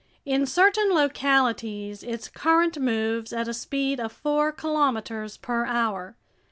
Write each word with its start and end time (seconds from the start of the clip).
In 0.25 0.47
certain 0.47 0.89
localities 0.95 2.01
its 2.01 2.27
current 2.27 2.79
moves 2.79 3.31
at 3.31 3.47
a 3.47 3.53
speed 3.53 3.99
of 3.99 4.11
four 4.11 4.51
kilometers 4.51 5.37
per 5.37 5.63
hour. 5.67 6.15